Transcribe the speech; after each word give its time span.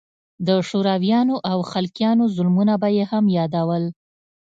د 0.47 0.49
شورويانو 0.67 1.35
او 1.51 1.59
خلقيانو 1.71 2.23
ظلمونه 2.35 2.73
به 2.81 2.89
يې 2.97 3.03
هم 3.11 3.25
يادول. 3.37 3.83